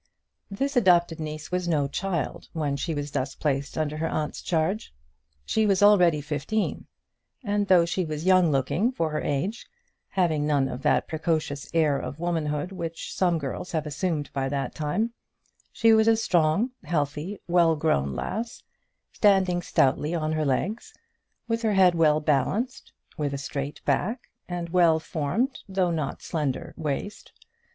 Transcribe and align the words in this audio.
This 0.49 0.75
adopted 0.75 1.19
niece 1.19 1.51
was 1.51 1.67
no 1.67 1.87
child 1.87 2.47
when 2.53 2.75
she 2.75 2.95
was 2.95 3.11
thus 3.11 3.35
placed 3.35 3.77
under 3.77 3.97
her 3.97 4.09
aunt's 4.09 4.41
charge. 4.41 4.91
She 5.45 5.67
was 5.67 5.83
already 5.83 6.21
fifteen, 6.21 6.87
and 7.43 7.67
though 7.67 7.85
she 7.85 8.03
was 8.03 8.25
young 8.25 8.49
looking 8.51 8.91
for 8.91 9.11
her 9.11 9.21
age, 9.21 9.67
having 10.09 10.47
none 10.47 10.67
of 10.67 10.81
that 10.81 11.07
precocious 11.07 11.69
air 11.71 11.99
of 11.99 12.17
womanhood 12.19 12.71
which 12.71 13.13
some 13.13 13.37
girls 13.37 13.73
have 13.73 13.85
assumed 13.85 14.31
by 14.33 14.49
that 14.49 14.73
time, 14.73 15.13
she 15.71 15.93
was 15.93 16.07
a 16.07 16.17
strong 16.17 16.71
healthy 16.83 17.39
well 17.47 17.75
grown 17.75 18.15
lass, 18.15 18.63
standing 19.11 19.61
stoutly 19.61 20.15
on 20.15 20.31
her 20.31 20.45
legs, 20.45 20.95
with 21.47 21.61
her 21.61 21.73
head 21.75 21.93
well 21.93 22.19
balanced, 22.19 22.91
with 23.19 23.35
a 23.35 23.37
straight 23.37 23.85
back, 23.85 24.31
and 24.49 24.69
well 24.69 24.99
formed 24.99 25.59
though 25.69 25.91
not 25.91 26.23
slender 26.23 26.73
waist. 26.75 27.31